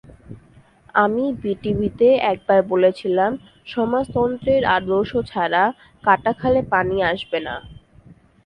আমি 0.95 1.23
বিটিভিতে 1.41 2.07
একবার 2.31 2.59
বলেছিলাম, 2.71 3.31
সমাজতন্ত্রের 3.67 4.63
আদর্শ 4.77 5.11
ছাড়া 5.31 5.63
কাটা 6.03 6.31
খালে 6.39 6.61
পানি 6.73 6.97
আসবে 7.11 7.39
না। 7.47 7.55